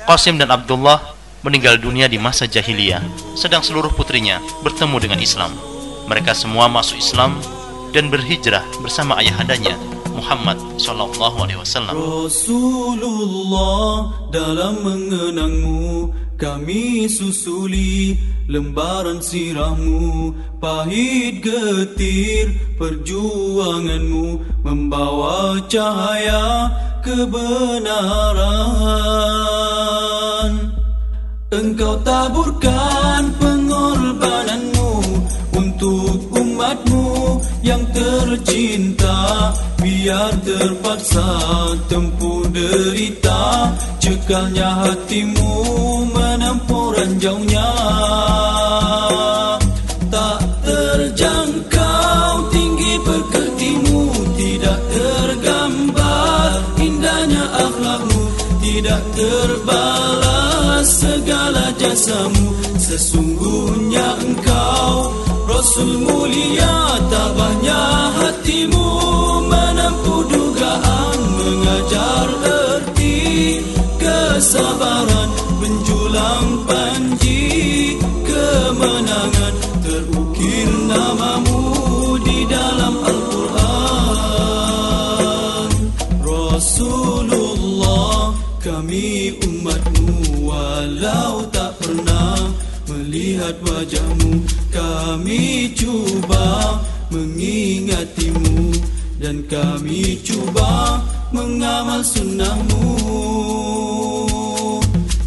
Qasim 0.05 0.35
dan 0.35 0.51
Abdullah 0.51 1.15
meninggal 1.41 1.81
dunia 1.81 2.05
di 2.05 2.21
masa 2.21 2.45
jahiliyah, 2.45 3.01
sedang 3.33 3.65
seluruh 3.65 3.89
putrinya 3.93 4.37
bertemu 4.61 4.97
dengan 5.01 5.19
Islam. 5.21 5.70
Mereka 6.09 6.33
semua 6.37 6.71
masuk 6.71 6.97
Islam 6.97 7.37
dan 7.91 8.07
berhijrah 8.09 8.63
bersama 8.79 9.19
ayahandanya 9.19 9.75
Muhammad 10.15 10.57
sallallahu 10.79 11.43
alaihi 11.43 11.59
wasallam. 11.59 11.95
Rasulullah 11.97 13.49
dalam 14.31 14.79
mengenangmu 14.85 16.11
kami 16.41 17.05
susuli 17.05 18.17
lembaran 18.49 19.21
sirahmu 19.21 20.33
Pahit 20.57 21.37
getir 21.45 22.49
perjuanganmu 22.81 24.41
Membawa 24.65 25.61
cahaya 25.69 26.73
kebenaran 27.05 28.41
Engkau 31.53 32.01
taburkan 32.01 33.40
tercinta 38.31 39.51
Biar 39.81 40.31
terpaksa 40.45 41.27
tempuh 41.89 42.47
derita. 42.53 43.73
Cekalnya 43.99 44.87
hatimu 44.87 45.51
menempuh 46.13 46.87
ranjaunya 46.95 47.69
Tak 50.07 50.41
terjangkau 50.63 52.31
tinggi 52.53 52.93
pekertimu 53.03 54.01
Tidak 54.37 54.79
tergambar 54.95 56.49
indahnya 56.79 57.43
akhlakmu. 57.51 58.21
Tidak 58.61 59.01
terbalas 59.17 60.87
segala 60.87 61.65
jasamu 61.75 62.47
Sesungguhnya 62.77 64.07
engkau 64.21 64.50
Rasul 65.61 66.01
mulia 66.01 66.97
tabahnya 67.05 68.09
hatimu 68.17 68.89
Menempuh 69.45 70.25
dugaan 70.25 71.19
mengajar 71.37 72.29
erti. 72.49 73.61
Kesabaran 74.01 75.29
Menjulang 75.61 76.65
panji 76.65 77.93
kemenangan 78.25 79.53
Terukir 79.85 80.69
namamu 80.89 81.60
melihat 93.51 93.57
wajahmu 93.67 94.31
Kami 94.71 95.75
cuba 95.75 96.79
mengingatimu. 97.11 98.71
Dan 99.19 99.43
kami 99.45 100.17
cuba 100.23 101.03
mengamal 101.29 102.01
sunnahmu. 102.01 102.87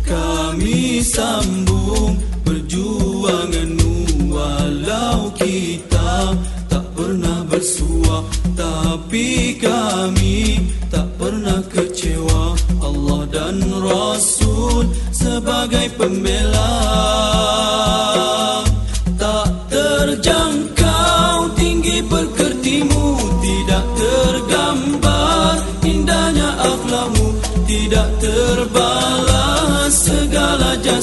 Kami 0.03 1.05
sambung 1.05 2.17
perjuanganmu. 2.43 3.93
Walau 4.35 5.31
kita 5.39 6.35
tak 6.67 6.83
pernah 6.99 7.47
bersuah 7.47 8.27
Tapi 8.59 9.61
kami 9.61 10.59
tak 10.91 11.07
pernah 11.21 11.61
kecewa. 11.71 12.57
Allah 12.83 13.23
dan 13.31 13.61
Rasul 13.79 14.91
sebagai 15.13 15.87
pembela. 15.97 17.74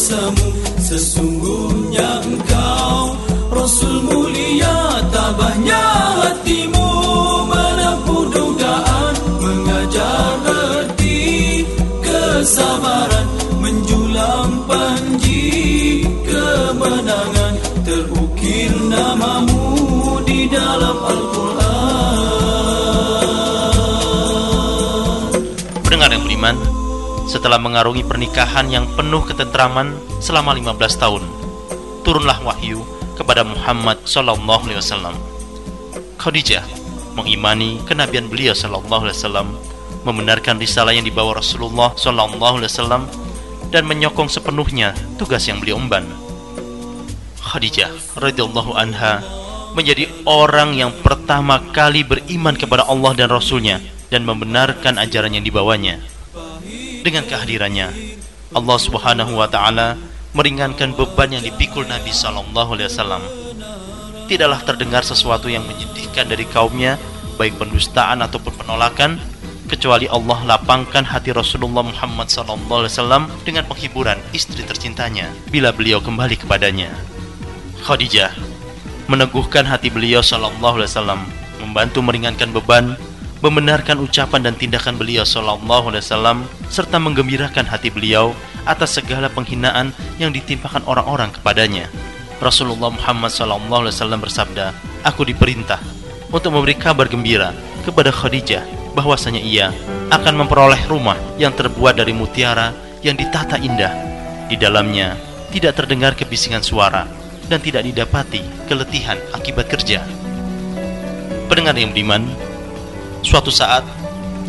Jasamu 0.02 0.50
Sesungguhnya 0.82 2.26
engkau 2.26 2.41
setelah 27.30 27.62
mengarungi 27.62 28.06
pernikahan 28.06 28.70
yang 28.72 28.86
penuh 28.98 29.22
ketentraman 29.26 29.98
selama 30.22 30.58
15 30.58 31.02
tahun, 31.02 31.24
turunlah 32.02 32.42
wahyu 32.42 32.82
kepada 33.18 33.46
Muhammad 33.46 34.02
sallallahu 34.06 34.66
alaihi 34.70 34.82
wasallam. 34.82 35.16
Khadijah 36.18 36.66
mengimani 37.18 37.82
kenabian 37.86 38.32
beliau 38.32 38.56
sallallahu 38.56 39.10
alaihi 39.10 39.18
wasallam, 39.18 39.48
membenarkan 40.08 40.58
risalah 40.58 40.96
yang 40.96 41.06
dibawa 41.06 41.38
Rasulullah 41.38 41.94
sallallahu 41.94 42.62
alaihi 42.62 42.72
wasallam 42.72 43.06
dan 43.70 43.88
menyokong 43.88 44.28
sepenuhnya 44.28 44.98
tugas 45.22 45.46
yang 45.46 45.62
beliau 45.62 45.80
emban. 45.80 46.06
Khadijah 47.42 48.18
radhiyallahu 48.18 48.78
anha 48.78 49.24
menjadi 49.72 50.08
orang 50.28 50.76
yang 50.76 50.92
pertama 51.00 51.64
kali 51.72 52.04
beriman 52.04 52.56
kepada 52.60 52.84
Allah 52.88 53.16
dan 53.16 53.32
Rasulnya 53.32 53.80
dan 54.12 54.28
membenarkan 54.28 55.00
ajaran 55.00 55.32
yang 55.36 55.46
dibawanya. 55.48 56.04
Dengan 57.02 57.26
kehadirannya, 57.26 57.90
Allah 58.54 58.78
Subhanahu 58.78 59.34
wa 59.34 59.50
taala 59.50 59.98
meringankan 60.38 60.94
beban 60.94 61.34
yang 61.34 61.44
dipikul 61.44 61.84
Nabi 61.84 62.14
sallallahu 62.14 62.78
alaihi 62.78 62.88
wasallam. 62.88 63.24
Tidaklah 64.30 64.62
terdengar 64.64 65.04
sesuatu 65.04 65.52
yang 65.52 65.66
menyedihkan 65.68 66.30
dari 66.30 66.48
kaumnya, 66.48 66.96
baik 67.36 67.58
pendustaan 67.58 68.24
ataupun 68.24 68.54
penolakan, 68.54 69.20
kecuali 69.68 70.06
Allah 70.08 70.40
lapangkan 70.56 71.04
hati 71.08 71.32
Rasulullah 71.32 71.84
Muhammad 71.84 72.28
sallallahu 72.28 72.86
alaihi 72.86 72.94
wasallam 72.96 73.24
dengan 73.48 73.64
penghiburan 73.66 74.20
istri 74.32 74.62
tercintanya 74.68 75.32
bila 75.50 75.72
beliau 75.72 76.00
kembali 76.04 76.38
kepadanya. 76.38 76.92
Khadijah 77.82 78.32
meneguhkan 79.10 79.68
hati 79.68 79.92
beliau 79.92 80.22
sallallahu 80.24 80.80
alaihi 80.80 80.92
wasallam, 80.92 81.22
membantu 81.60 82.00
meringankan 82.00 82.52
beban, 82.56 82.96
membenarkan 83.42 83.98
ucapan 83.98 84.46
dan 84.46 84.54
tindakan 84.54 85.02
beliau 85.02 85.26
sallallahu 85.26 85.90
alaihi 85.90 86.06
wasallam 86.06 86.46
serta 86.70 87.02
menggembirakan 87.02 87.66
hati 87.66 87.90
beliau 87.90 88.38
atas 88.70 89.02
segala 89.02 89.28
penghinaan 89.34 89.92
yang 90.22 90.30
ditimpakan 90.30 90.86
orang-orang 90.86 91.34
kepadanya. 91.34 91.90
Rasulullah 92.38 92.94
Muhammad 92.94 93.34
sallallahu 93.34 93.86
alaihi 93.86 93.98
wasallam 93.98 94.22
bersabda, 94.22 94.66
"Aku 95.06 95.26
diperintah 95.26 95.82
untuk 96.30 96.54
memberi 96.54 96.78
kabar 96.78 97.10
gembira 97.10 97.54
kepada 97.82 98.14
Khadijah 98.14 98.94
bahwasanya 98.94 99.42
ia 99.42 99.74
akan 100.14 100.46
memperoleh 100.46 100.80
rumah 100.86 101.18
yang 101.42 101.54
terbuat 101.54 101.98
dari 101.98 102.14
mutiara 102.14 102.74
yang 103.02 103.18
ditata 103.18 103.58
indah. 103.58 103.94
Di 104.46 104.58
dalamnya 104.58 105.18
tidak 105.50 105.82
terdengar 105.82 106.14
kebisingan 106.14 106.62
suara 106.62 107.10
dan 107.50 107.58
tidak 107.58 107.86
didapati 107.90 108.42
keletihan 108.70 109.18
akibat 109.34 109.66
kerja." 109.66 110.06
Pendengar 111.50 111.76
yang 111.76 111.92
beriman, 111.92 112.32
Suatu 113.22 113.54
saat, 113.54 113.86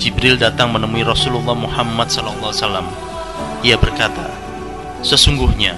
Jibril 0.00 0.40
datang 0.40 0.72
menemui 0.72 1.04
Rasulullah 1.04 1.52
Muhammad 1.52 2.08
SAW. 2.08 2.88
Ia 3.60 3.76
berkata, 3.76 4.32
Sesungguhnya, 5.04 5.76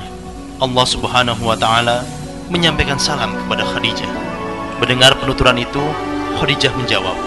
Allah 0.63 0.87
Subhanahu 0.87 1.43
wa 1.43 1.59
Ta'ala 1.59 2.07
menyampaikan 2.49 2.95
salam 2.95 3.35
kepada 3.35 3.67
Khadijah. 3.67 4.09
Mendengar 4.79 5.19
penuturan 5.19 5.59
itu, 5.59 5.83
Khadijah 6.39 6.71
menjawab, 6.79 7.19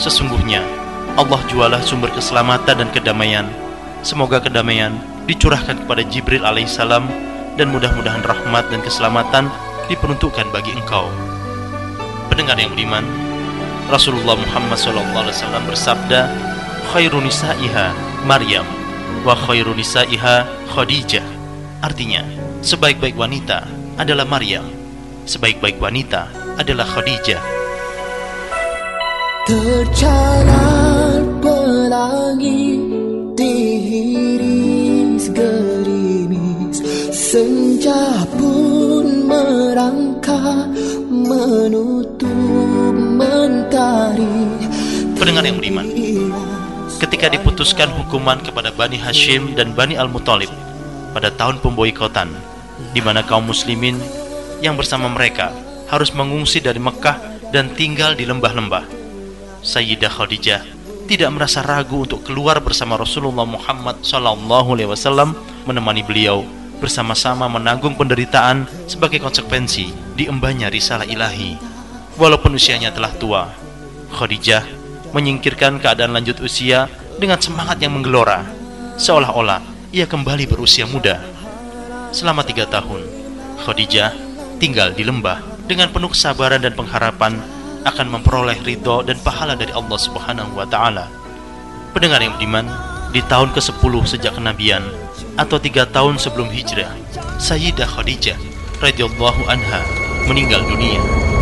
Sesungguhnya, 0.00 0.64
Allah 1.16 1.40
jualah 1.48 1.80
sumber 1.84 2.08
keselamatan 2.16 2.80
dan 2.80 2.88
kedamaian. 2.92 3.48
Semoga 4.00 4.40
kedamaian 4.40 4.96
dicurahkan 5.28 5.84
kepada 5.84 6.04
Jibril 6.08 6.44
alaihissalam 6.44 7.04
dan 7.60 7.68
mudah-mudahan 7.72 8.24
rahmat 8.24 8.68
dan 8.72 8.80
keselamatan 8.80 9.48
diperuntukkan 9.88 10.48
bagi 10.52 10.72
engkau. 10.76 11.08
Pendengar 12.28 12.60
yang 12.60 12.72
beriman, 12.76 13.25
Rasulullah 13.86 14.34
Muhammad 14.34 14.74
SAW 14.82 15.62
bersabda, 15.62 16.26
"Khairu 16.90 17.22
nisaiha 17.22 17.94
Maryam 18.26 18.66
wa 19.22 19.38
khairu 19.38 19.78
nisaiha 19.78 20.42
Khadijah." 20.74 21.22
Artinya, 21.86 22.26
sebaik-baik 22.66 23.14
wanita 23.14 23.62
adalah 23.94 24.26
Maryam, 24.26 24.66
sebaik-baik 25.22 25.78
wanita 25.78 26.26
adalah 26.58 26.82
Khadijah. 26.82 27.38
Pelangi 31.46 32.82
dihiris 33.38 35.30
gerimis 35.30 36.82
Senja 37.14 38.26
pun 38.34 39.30
merangkak 39.30 40.74
mentari 41.06 42.05
Pendengar 45.16 45.44
yang 45.44 45.60
beriman, 45.60 45.84
ketika 46.96 47.28
diputuskan 47.28 47.92
hukuman 47.92 48.40
kepada 48.40 48.72
Bani 48.72 48.96
Hashim 48.96 49.52
dan 49.52 49.76
Bani 49.76 50.00
Al-Muthalib 50.00 50.48
pada 51.12 51.28
tahun 51.28 51.60
pemboikotan, 51.60 52.32
di 52.96 53.00
mana 53.04 53.20
kaum 53.20 53.44
muslimin 53.44 54.00
yang 54.64 54.72
bersama 54.80 55.12
mereka 55.12 55.52
harus 55.92 56.16
mengungsi 56.16 56.64
dari 56.64 56.80
Mekah 56.80 57.52
dan 57.52 57.76
tinggal 57.76 58.16
di 58.16 58.24
lembah-lembah. 58.24 58.88
Sayyidah 59.60 60.12
Khadijah 60.12 60.62
tidak 61.04 61.30
merasa 61.36 61.60
ragu 61.60 62.08
untuk 62.08 62.24
keluar 62.24 62.58
bersama 62.64 62.96
Rasulullah 62.96 63.44
Muhammad 63.44 64.00
SAW 64.00 64.40
menemani 65.68 66.02
beliau 66.02 66.42
bersama-sama 66.76 67.48
menanggung 67.48 67.96
penderitaan 67.96 68.68
sebagai 68.84 69.20
konsekuensi 69.20 70.16
diembannya 70.16 70.68
risalah 70.68 71.08
ilahi. 71.08 71.75
Walaupun 72.16 72.56
usianya 72.56 72.88
telah 72.96 73.12
tua, 73.12 73.52
Khadijah 74.16 74.64
menyingkirkan 75.12 75.76
keadaan 75.76 76.16
lanjut 76.16 76.40
usia 76.40 76.88
dengan 77.20 77.36
semangat 77.36 77.76
yang 77.76 77.92
menggelora, 77.92 78.40
seolah-olah 78.96 79.60
ia 79.92 80.08
kembali 80.08 80.48
berusia 80.48 80.88
muda. 80.88 81.20
Selama 82.16 82.40
tiga 82.40 82.64
tahun, 82.64 83.04
Khadijah 83.60 84.16
tinggal 84.56 84.96
di 84.96 85.04
lembah 85.04 85.44
dengan 85.68 85.92
penuh 85.92 86.08
kesabaran 86.08 86.64
dan 86.64 86.72
pengharapan 86.72 87.36
akan 87.84 88.06
memperoleh 88.08 88.64
ridho 88.64 89.04
dan 89.04 89.20
pahala 89.20 89.52
dari 89.52 89.76
Allah 89.76 90.00
Subhanahu 90.00 90.56
wa 90.56 90.64
taala. 90.64 91.12
Pendengar 91.92 92.24
yang 92.24 92.32
beriman, 92.40 92.64
di 93.12 93.20
tahun 93.28 93.52
ke-10 93.52 93.92
sejak 94.08 94.32
kenabian 94.40 94.84
atau 95.36 95.60
tiga 95.60 95.84
tahun 95.84 96.16
sebelum 96.16 96.48
hijrah, 96.48 96.96
Sayyidah 97.36 97.84
Khadijah 97.84 98.40
radhiyallahu 98.80 99.52
anha 99.52 99.84
meninggal 100.24 100.64
dunia. 100.64 101.35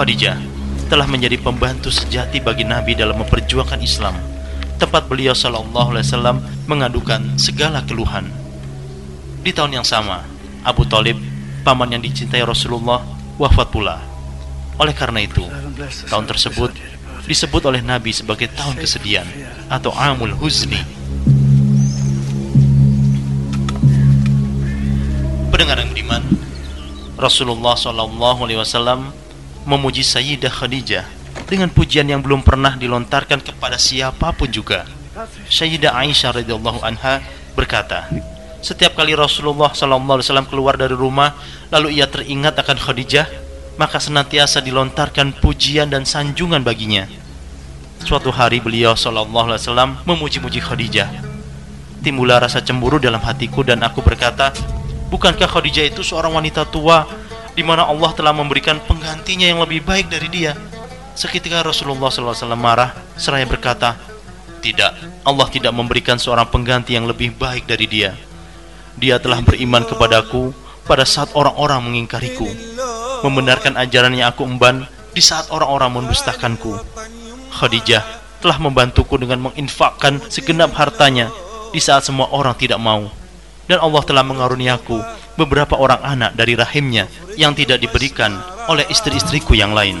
Khadijah 0.00 0.40
telah 0.88 1.04
menjadi 1.04 1.36
pembantu 1.36 1.92
sejati 1.92 2.40
bagi 2.40 2.64
Nabi 2.64 2.96
dalam 2.96 3.20
memperjuangkan 3.20 3.84
Islam. 3.84 4.16
Tempat 4.80 5.12
beliau 5.12 5.36
Shallallahu 5.36 5.92
Alaihi 5.92 6.08
Wasallam 6.08 6.40
mengadukan 6.64 7.36
segala 7.36 7.84
keluhan. 7.84 8.24
Di 9.44 9.52
tahun 9.52 9.76
yang 9.76 9.84
sama, 9.84 10.24
Abu 10.64 10.88
Talib, 10.88 11.20
paman 11.68 11.92
yang 11.92 12.00
dicintai 12.00 12.40
Rasulullah, 12.40 13.04
wafat 13.36 13.68
pula. 13.68 14.00
Oleh 14.80 14.96
karena 14.96 15.20
itu, 15.20 15.44
tahun 16.08 16.24
tersebut 16.24 16.72
disebut 17.28 17.60
oleh 17.68 17.84
Nabi 17.84 18.16
sebagai 18.16 18.48
tahun 18.56 18.80
kesedihan 18.80 19.28
atau 19.68 19.92
Amul 19.92 20.32
Huzni. 20.32 20.80
Pendengar 25.52 25.76
yang 25.76 25.92
beriman, 25.92 26.24
Rasulullah 27.20 27.76
Shallallahu 27.76 28.48
Alaihi 28.48 28.64
Wasallam 28.64 29.12
memuji 29.68 30.04
Sayyidah 30.04 30.52
Khadijah 30.52 31.04
dengan 31.50 31.68
pujian 31.70 32.06
yang 32.06 32.22
belum 32.22 32.46
pernah 32.46 32.78
dilontarkan 32.78 33.42
kepada 33.42 33.76
siapa 33.76 34.30
pun 34.32 34.48
juga. 34.48 34.86
Sayyidah 35.50 35.92
Aisyah 35.92 36.40
radhiyallahu 36.40 36.80
anha 36.86 37.20
berkata, 37.58 38.06
setiap 38.60 38.92
kali 38.92 39.16
Rasulullah 39.16 39.72
sallallahu 39.72 40.20
alaihi 40.20 40.26
wasallam 40.28 40.48
keluar 40.48 40.76
dari 40.76 40.92
rumah 40.92 41.32
lalu 41.72 41.96
ia 41.96 42.04
teringat 42.04 42.60
akan 42.60 42.76
Khadijah, 42.76 43.26
maka 43.80 43.96
senantiasa 43.96 44.60
dilontarkan 44.60 45.32
pujian 45.40 45.88
dan 45.88 46.04
sanjungan 46.04 46.60
baginya. 46.60 47.08
Suatu 48.04 48.28
hari 48.28 48.60
beliau 48.60 48.92
sallallahu 48.96 49.52
alaihi 49.52 49.64
wasallam 49.64 49.90
memuji-muji 50.04 50.60
Khadijah. 50.60 51.08
Timbullah 52.00 52.40
rasa 52.40 52.64
cemburu 52.64 52.96
dalam 52.96 53.20
hatiku 53.20 53.60
dan 53.64 53.80
aku 53.84 54.00
berkata, 54.00 54.52
"Bukankah 55.12 55.48
Khadijah 55.48 55.88
itu 55.88 56.00
seorang 56.00 56.32
wanita 56.36 56.64
tua 56.68 57.04
di 57.60 57.64
mana 57.68 57.84
Allah 57.84 58.08
telah 58.16 58.32
memberikan 58.32 58.80
penggantinya 58.80 59.44
yang 59.44 59.60
lebih 59.60 59.84
baik 59.84 60.08
dari 60.08 60.32
dia. 60.32 60.56
Seketika 61.12 61.60
Rasulullah 61.60 62.08
SAW 62.08 62.56
marah 62.56 62.96
seraya 63.20 63.44
berkata, 63.44 64.00
Tidak, 64.64 65.20
Allah 65.28 65.48
tidak 65.52 65.68
memberikan 65.76 66.16
seorang 66.16 66.48
pengganti 66.48 66.96
yang 66.96 67.04
lebih 67.04 67.36
baik 67.36 67.68
dari 67.68 67.84
dia. 67.84 68.16
Dia 68.96 69.20
telah 69.20 69.44
beriman 69.44 69.84
kepadaku 69.84 70.56
pada 70.88 71.04
saat 71.04 71.36
orang-orang 71.36 71.84
mengingkariku, 71.84 72.48
membenarkan 73.28 73.76
ajaran 73.76 74.16
yang 74.16 74.32
aku 74.32 74.48
emban 74.48 74.88
di 75.12 75.20
saat 75.20 75.52
orang-orang 75.52 76.00
mendustakanku. 76.00 76.80
Khadijah 77.60 78.00
telah 78.40 78.56
membantuku 78.56 79.20
dengan 79.20 79.52
menginfakkan 79.52 80.16
segenap 80.32 80.72
hartanya 80.80 81.28
di 81.76 81.80
saat 81.84 82.08
semua 82.08 82.32
orang 82.32 82.56
tidak 82.56 82.80
mau. 82.80 83.19
Dan 83.70 83.78
Allah 83.78 84.02
telah 84.02 84.26
mengaruniaku 84.26 84.98
beberapa 85.38 85.78
orang 85.78 86.02
anak 86.02 86.34
dari 86.34 86.58
rahimnya 86.58 87.06
yang 87.38 87.54
tidak 87.54 87.78
diberikan 87.78 88.34
oleh 88.66 88.82
istri-istriku 88.90 89.54
yang 89.54 89.70
lain. 89.70 89.94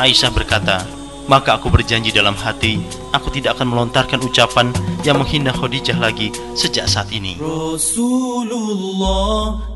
Aisyah 0.00 0.32
berkata, 0.32 0.80
maka 1.28 1.60
aku 1.60 1.68
berjanji 1.68 2.08
dalam 2.08 2.32
hati, 2.32 2.80
aku 3.12 3.28
tidak 3.36 3.60
akan 3.60 3.76
melontarkan 3.76 4.24
ucapan 4.24 4.72
yang 5.04 5.20
menghina 5.20 5.52
Khadijah 5.52 6.00
lagi 6.00 6.32
sejak 6.56 6.88
saat 6.88 7.12
ini. 7.12 7.36
Rasulullah 7.36 8.96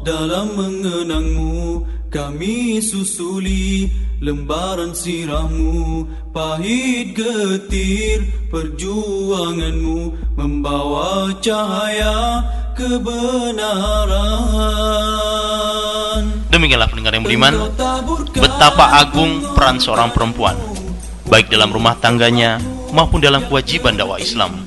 dalam 0.01 0.57
mengenangmu 0.57 1.85
kami 2.09 2.81
susuli 2.81 3.93
lembaran 4.25 4.97
sirahmu 4.97 6.09
pahit 6.33 7.13
getir 7.13 8.49
perjuanganmu 8.49 10.13
membawa 10.41 11.37
cahaya 11.45 12.41
kebenaran 12.81 14.25
Demikianlah 16.51 16.89
pendengar 16.91 17.15
yang 17.15 17.23
beriman, 17.23 17.55
betapa 18.35 18.99
agung 18.99 19.39
peran 19.55 19.79
seorang 19.79 20.11
perempuan, 20.11 20.59
baik 21.31 21.47
dalam 21.47 21.71
rumah 21.71 21.95
tangganya 21.95 22.59
maupun 22.91 23.23
dalam 23.23 23.47
kewajiban 23.47 23.95
dakwah 23.95 24.19
Islam. 24.19 24.67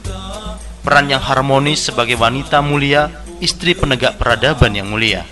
Peran 0.80 1.12
yang 1.12 1.20
harmonis 1.20 1.92
sebagai 1.92 2.16
wanita 2.16 2.64
mulia, 2.64 3.12
istri 3.44 3.76
penegak 3.76 4.16
peradaban 4.16 4.72
yang 4.72 4.88
mulia. 4.88 5.28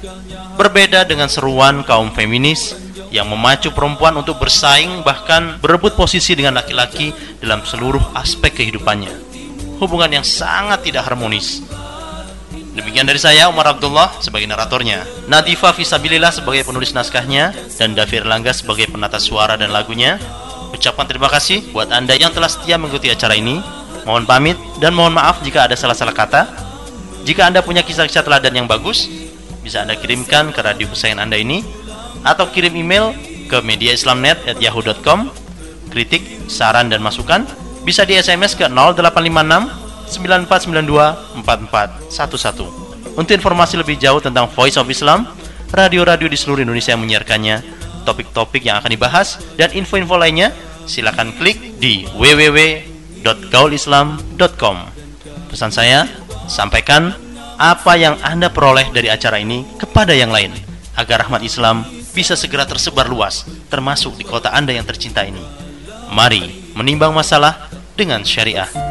Berbeda 0.60 1.08
dengan 1.08 1.32
seruan 1.32 1.88
kaum 1.88 2.12
feminis 2.12 2.76
yang 3.15 3.32
memacu 3.32 3.72
perempuan 3.72 4.20
untuk 4.20 4.36
bersaing 4.36 5.08
bahkan 5.08 5.56
berebut 5.63 5.96
posisi 5.96 6.36
dengan 6.36 6.60
laki-laki 6.60 7.15
dalam 7.39 7.63
seluruh 7.63 8.12
aspek 8.12 8.60
kehidupannya. 8.60 9.32
Hubungan 9.80 10.20
yang 10.20 10.28
sangat 10.28 10.84
tidak 10.84 11.08
harmonis 11.08 11.63
Demikian 12.82 13.06
dari 13.06 13.22
saya 13.22 13.46
Umar 13.46 13.70
Abdullah 13.78 14.17
sebagai 14.26 14.50
naratornya, 14.50 15.06
Nadifa 15.30 15.70
Fisabilillah 15.70 16.34
sebagai 16.34 16.65
penulis 16.65 16.98
naskahnya, 16.98 17.54
dan 17.78 17.94
Davir 17.94 18.26
Langga 18.26 18.50
sebagai 18.58 18.89
penata 18.89 19.22
suara 19.22 19.54
dan 19.54 19.70
lagunya. 19.70 20.17
Ucapkan 20.74 21.06
terima 21.06 21.30
kasih 21.30 21.70
buat 21.70 21.94
Anda 21.94 22.17
yang 22.17 22.34
telah 22.34 22.50
setia 22.50 22.82
mengikuti 22.82 23.13
acara 23.13 23.38
ini. 23.38 23.62
Mohon 24.02 24.26
pamit 24.26 24.58
dan 24.82 24.98
mohon 24.98 25.13
maaf 25.13 25.46
jika 25.46 25.70
ada 25.70 25.78
salah-salah 25.78 26.15
kata. 26.15 26.50
Jika 27.22 27.46
Anda 27.46 27.62
punya 27.62 27.86
kisah-kisah 27.86 28.26
teladan 28.26 28.50
yang 28.50 28.65
bagus, 28.65 29.06
bisa 29.62 29.86
Anda 29.86 29.94
kirimkan 29.94 30.50
ke 30.50 30.60
radio 30.65 30.89
kesayangan 30.89 31.30
Anda 31.30 31.38
ini 31.38 31.62
atau 32.26 32.50
kirim 32.50 32.74
email 32.74 33.13
ke 33.46 33.62
mediaislamnet@yahoo.com. 33.62 35.30
Kritik, 35.94 36.50
saran 36.50 36.89
dan 36.89 37.06
masukan 37.06 37.46
bisa 37.86 38.10
di 38.10 38.17
SMS 38.17 38.58
ke 38.58 38.65
0856 38.65 39.70
9492 40.12 41.47
4411. 41.47 43.15
Untuk 43.15 43.34
informasi 43.36 43.76
lebih 43.80 43.95
jauh 44.00 44.19
tentang 44.19 44.47
Voice 44.52 44.76
of 44.76 44.91
Islam, 44.91 45.28
radio-radio 45.71 46.28
di 46.28 46.36
seluruh 46.36 46.67
Indonesia 46.67 46.91
yang 46.91 47.00
menyiarkannya, 47.04 47.63
topik-topik 48.04 48.67
yang 48.67 48.84
akan 48.84 48.91
dibahas, 48.91 49.39
dan 49.56 49.71
info-info 49.71 50.19
lainnya, 50.19 50.52
silakan 50.88 51.32
klik 51.36 51.60
di 51.80 52.08
www.gaulislam.com. 52.15 54.78
Pesan 55.52 55.71
saya, 55.71 56.08
sampaikan 56.47 57.13
apa 57.60 57.97
yang 58.00 58.17
Anda 58.24 58.50
peroleh 58.52 58.91
dari 58.91 59.10
acara 59.12 59.39
ini 59.39 59.65
kepada 59.80 60.13
yang 60.15 60.32
lain, 60.32 60.52
agar 60.95 61.19
rahmat 61.28 61.43
Islam 61.43 61.86
bisa 62.12 62.36
segera 62.36 62.67
tersebar 62.67 63.08
luas, 63.08 63.47
termasuk 63.71 64.19
di 64.19 64.28
kota 64.28 64.52
Anda 64.52 64.76
yang 64.76 64.84
tercinta 64.88 65.24
ini. 65.24 65.39
Mari 66.12 66.76
menimbang 66.76 67.15
masalah 67.15 67.71
dengan 67.95 68.28
syariah. 68.28 68.90